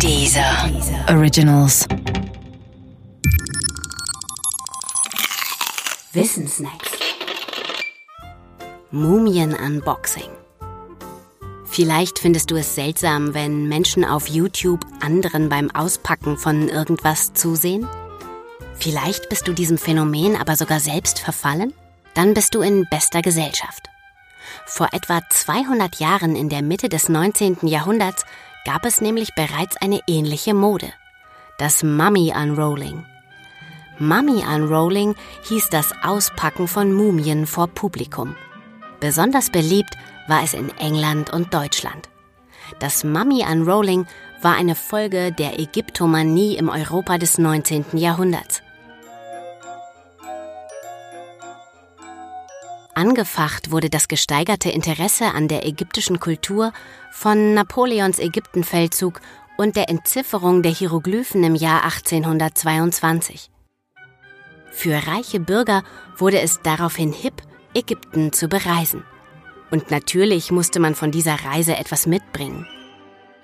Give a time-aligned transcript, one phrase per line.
[0.00, 0.70] Dieser
[1.08, 1.86] Originals.
[6.12, 6.90] Wissensnacks.
[8.90, 10.30] Mumien-Unboxing.
[11.64, 17.88] Vielleicht findest du es seltsam, wenn Menschen auf YouTube anderen beim Auspacken von irgendwas zusehen?
[18.74, 21.72] Vielleicht bist du diesem Phänomen aber sogar selbst verfallen?
[22.14, 23.88] Dann bist du in bester Gesellschaft.
[24.66, 27.58] Vor etwa 200 Jahren in der Mitte des 19.
[27.62, 28.24] Jahrhunderts
[28.64, 30.92] gab es nämlich bereits eine ähnliche Mode.
[31.58, 33.04] Das Mummy Unrolling.
[33.98, 35.14] Mummy Unrolling
[35.48, 38.34] hieß das Auspacken von Mumien vor Publikum.
[38.98, 42.08] Besonders beliebt war es in England und Deutschland.
[42.80, 44.06] Das Mummy Unrolling
[44.42, 47.84] war eine Folge der Ägyptomanie im Europa des 19.
[47.92, 48.63] Jahrhunderts.
[53.04, 56.72] Angefacht wurde das gesteigerte Interesse an der ägyptischen Kultur
[57.12, 59.20] von Napoleons Ägyptenfeldzug
[59.58, 63.50] und der Entzifferung der Hieroglyphen im Jahr 1822.
[64.70, 65.84] Für reiche Bürger
[66.16, 67.42] wurde es daraufhin hip,
[67.74, 69.04] Ägypten zu bereisen.
[69.70, 72.66] Und natürlich musste man von dieser Reise etwas mitbringen.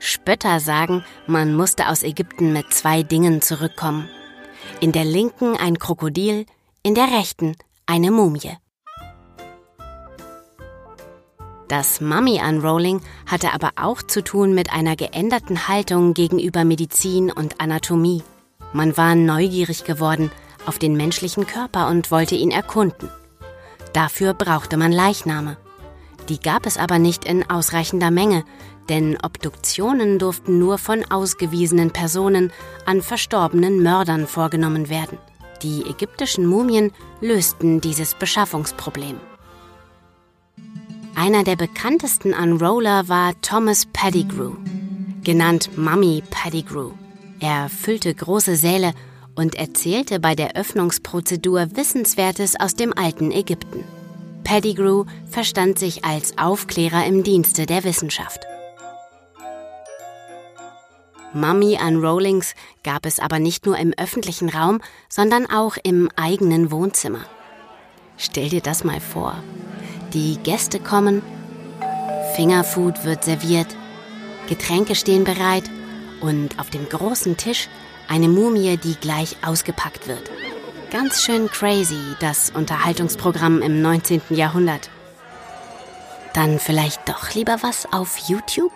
[0.00, 4.08] Spötter sagen, man musste aus Ägypten mit zwei Dingen zurückkommen.
[4.80, 6.44] In der linken ein Krokodil,
[6.82, 7.54] in der rechten
[7.86, 8.56] eine Mumie.
[11.68, 17.60] Das Mummy Unrolling hatte aber auch zu tun mit einer geänderten Haltung gegenüber Medizin und
[17.60, 18.22] Anatomie.
[18.72, 20.30] Man war neugierig geworden
[20.66, 23.08] auf den menschlichen Körper und wollte ihn erkunden.
[23.92, 25.56] Dafür brauchte man Leichname.
[26.28, 28.44] Die gab es aber nicht in ausreichender Menge,
[28.88, 32.52] denn Obduktionen durften nur von ausgewiesenen Personen
[32.86, 35.18] an verstorbenen Mördern vorgenommen werden.
[35.62, 39.18] Die ägyptischen Mumien lösten dieses Beschaffungsproblem.
[41.26, 44.56] Einer der bekanntesten Unroller war Thomas Pettigrew,
[45.22, 46.90] genannt Mummy Pettigrew.
[47.40, 48.92] Er füllte große Säle
[49.34, 53.84] und erzählte bei der Öffnungsprozedur Wissenswertes aus dem alten Ägypten.
[54.44, 58.40] Pettigrew verstand sich als Aufklärer im Dienste der Wissenschaft.
[61.32, 67.24] Mummy Unrollings gab es aber nicht nur im öffentlichen Raum, sondern auch im eigenen Wohnzimmer.
[68.18, 69.42] Stell dir das mal vor.
[70.14, 71.22] Die Gäste kommen,
[72.36, 73.66] Fingerfood wird serviert,
[74.48, 75.64] Getränke stehen bereit
[76.20, 77.68] und auf dem großen Tisch
[78.06, 80.30] eine Mumie, die gleich ausgepackt wird.
[80.92, 84.22] Ganz schön crazy, das Unterhaltungsprogramm im 19.
[84.30, 84.88] Jahrhundert.
[86.32, 88.72] Dann vielleicht doch lieber was auf YouTube?